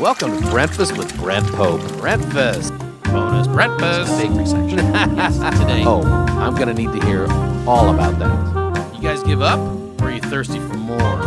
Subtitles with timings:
[0.00, 1.82] Welcome to Breakfast with Brent Pope.
[1.98, 2.72] Breakfast.
[3.02, 4.10] Bonus breakfast.
[4.18, 4.78] Bakery section.
[4.78, 5.84] today.
[5.84, 6.00] Oh,
[6.40, 7.24] I'm going to need to hear
[7.68, 8.94] all about that.
[8.94, 9.60] You guys give up?
[10.00, 11.20] Or are you thirsty for more?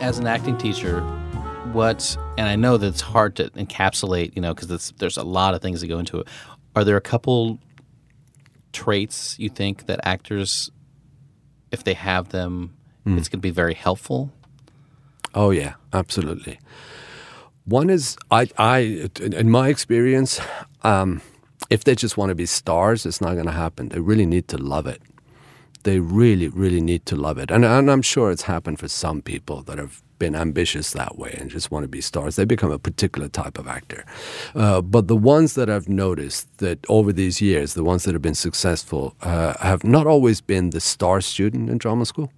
[0.00, 1.02] As an acting teacher,
[1.74, 5.52] what, and I know that it's hard to encapsulate, you know, because there's a lot
[5.52, 6.28] of things that go into it.
[6.74, 7.58] Are there a couple
[8.72, 10.70] traits you think that actors,
[11.70, 13.18] if they have them, hmm.
[13.18, 14.32] it's going to be very helpful?
[15.34, 16.58] Oh yeah, absolutely.
[17.64, 20.40] One is I, I in my experience,
[20.82, 21.20] um,
[21.68, 23.90] if they just want to be stars, it's not going to happen.
[23.90, 25.00] They really need to love it.
[25.84, 29.22] They really, really need to love it, and, and I'm sure it's happened for some
[29.22, 32.36] people that have been ambitious that way and just want to be stars.
[32.36, 34.04] They become a particular type of actor.
[34.54, 38.20] Uh, but the ones that I've noticed that over these years, the ones that have
[38.20, 42.30] been successful, uh, have not always been the star student in drama school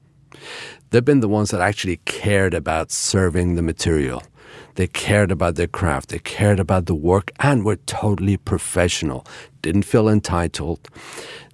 [0.90, 4.22] they've been the ones that actually cared about serving the material.
[4.74, 9.26] They cared about their craft, they cared about the work, and were totally professional.
[9.60, 10.88] Didn't feel entitled.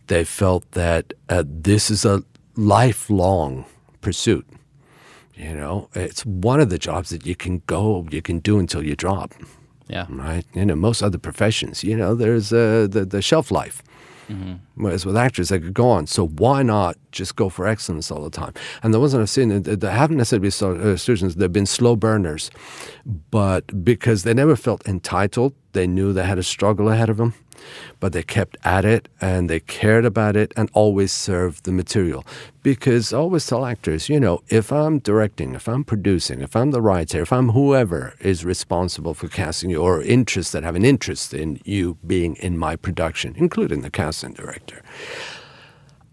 [0.06, 2.22] They felt that uh, this is a
[2.56, 3.64] lifelong
[4.00, 4.47] pursuit.
[5.34, 8.83] You know, it's one of the jobs that you can go, you can do until
[8.83, 9.34] you drop.
[9.89, 10.06] Yeah.
[10.11, 10.45] Right.
[10.55, 13.83] You know, most other professions, you know, there's uh, the the shelf life.
[14.78, 16.06] Whereas with actors, they could go on.
[16.06, 18.54] So why not just go for excellence all the time?
[18.82, 21.96] And the ones that I've seen, they haven't necessarily been uh, students, they've been slow
[21.96, 22.50] burners.
[23.30, 27.34] But because they never felt entitled, they knew they had a struggle ahead of them.
[27.98, 32.24] But they kept at it and they cared about it and always served the material.
[32.62, 36.70] Because I always tell actors, you know, if I'm directing, if I'm producing, if I'm
[36.70, 40.84] the writer, if I'm whoever is responsible for casting you or interests that have an
[40.84, 44.67] interest in you being in my production, including the casting director,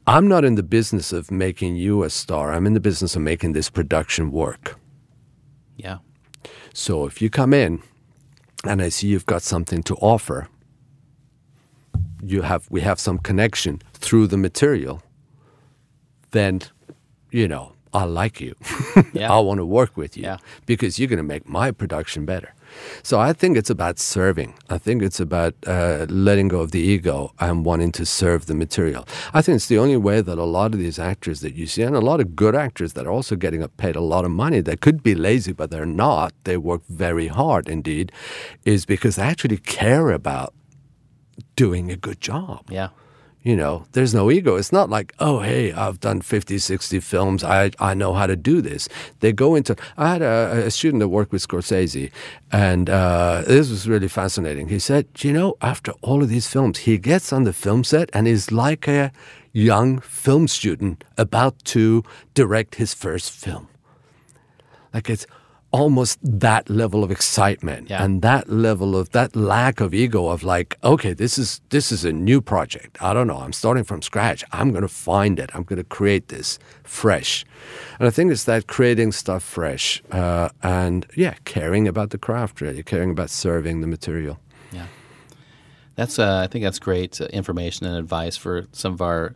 [0.07, 2.53] I'm not in the business of making you a star.
[2.53, 4.77] I'm in the business of making this production work.
[5.77, 5.97] Yeah.
[6.73, 7.81] So if you come in
[8.63, 10.47] and I see you've got something to offer,
[12.21, 15.01] you have we have some connection through the material,
[16.31, 16.61] then
[17.31, 18.55] you know, I like you.
[19.13, 19.31] Yeah.
[19.33, 20.37] I want to work with you Yeah.
[20.65, 22.53] because you're going to make my production better.
[23.03, 24.53] So I think it's about serving.
[24.69, 28.55] I think it's about uh, letting go of the ego and wanting to serve the
[28.55, 29.07] material.
[29.33, 31.83] I think it's the only way that a lot of these actors that you see,
[31.83, 34.61] and a lot of good actors that are also getting paid a lot of money,
[34.61, 36.33] that could be lazy, but they're not.
[36.43, 38.11] They work very hard indeed,
[38.65, 40.53] is because they actually care about
[41.55, 42.65] doing a good job.
[42.69, 42.89] Yeah.
[43.45, 44.55] You know, there's no ego.
[44.55, 47.43] It's not like, oh, hey, I've done 50, 60 films.
[47.43, 48.89] I, I know how to do this.
[49.19, 49.75] They go into.
[49.97, 52.09] I had a, a student that worked with Scorsese,
[52.51, 54.69] and uh, this was really fascinating.
[54.69, 58.09] He said, you know, after all of these films, he gets on the film set
[58.13, 59.11] and is like a
[59.53, 62.03] young film student about to
[62.33, 63.67] direct his first film.
[64.91, 65.27] Like it's
[65.81, 68.03] almost that level of excitement Yeah.
[68.03, 72.05] and that level of that lack of ego of like okay this is this is
[72.05, 72.97] a new project.
[73.01, 73.41] I don't know.
[73.45, 74.41] I'm starting from scratch.
[74.57, 75.49] I'm going to find it.
[75.55, 77.45] I'm going to create this fresh.
[77.99, 82.61] And i think it's that creating stuff fresh uh, and yeah caring about the craft
[82.61, 84.35] really caring about serving the material.
[84.71, 84.87] Yeah,
[85.95, 86.19] that's.
[86.19, 89.33] Uh, I think that's great uh, information and advice for some of our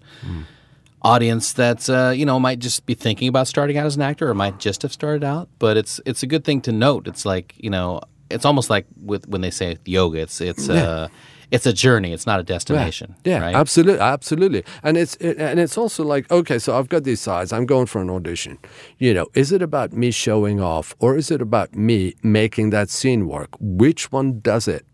[1.01, 4.29] audience that uh, you know might just be thinking about starting out as an actor
[4.29, 5.49] or might just have started out.
[5.59, 7.07] But it's it's a good thing to note.
[7.07, 10.19] It's like you know, it's almost like with when they say yoga.
[10.19, 11.07] It's it's uh,
[11.51, 12.13] it's a journey.
[12.13, 13.15] It's not a destination.
[13.23, 13.55] Yeah, right?
[13.55, 14.63] absolutely, absolutely.
[14.83, 17.51] And it's it, and it's also like okay, so I've got these sides.
[17.51, 18.59] I'm going for an audition.
[18.97, 22.89] You know, is it about me showing off, or is it about me making that
[22.89, 23.49] scene work?
[23.59, 24.85] Which one does it?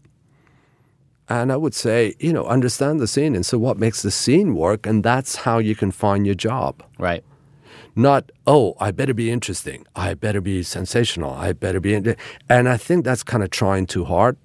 [1.28, 4.56] And I would say, you know, understand the scene, and so what makes the scene
[4.56, 6.84] work, and that's how you can find your job.
[7.00, 7.24] Right.
[7.96, 9.88] Not, oh, I better be interesting.
[9.96, 11.32] I better be sensational.
[11.32, 11.94] I better be.
[11.94, 12.16] In-.
[12.50, 14.38] And I think that's kind of trying too hard.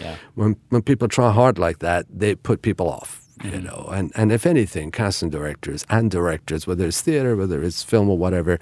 [0.00, 0.16] Yeah.
[0.34, 3.22] When when people try hard like that, they put people off.
[3.42, 3.64] You mm-hmm.
[3.64, 8.10] know, and and if anything, casting directors and directors, whether it's theater, whether it's film
[8.10, 8.58] or whatever,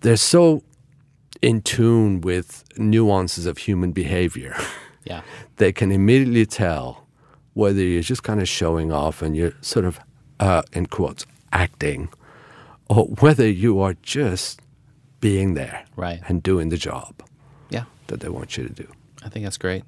[0.00, 0.62] they're so
[1.40, 4.54] in tune with nuances of human behavior.
[5.10, 5.22] Yeah.
[5.56, 7.06] they can immediately tell
[7.54, 9.98] whether you're just kind of showing off and you're sort of,
[10.38, 12.08] uh, in quotes, acting,
[12.88, 14.60] or whether you are just
[15.20, 16.20] being there Right.
[16.28, 17.12] and doing the job
[17.70, 17.84] Yeah.
[18.06, 18.86] that they want you to do.
[19.24, 19.84] I think that's great.